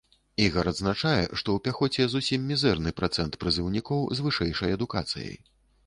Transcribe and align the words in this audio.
Ігар 0.45 0.69
адзначае, 0.71 1.19
што 1.39 1.49
ў 1.53 1.59
пяхоце 1.67 2.07
зусім 2.15 2.49
мізэрны 2.55 2.97
працэнт 3.03 3.33
прызыўнікоў 3.45 4.01
з 4.17 4.31
вышэйшай 4.31 4.79
адукацыяй. 4.81 5.43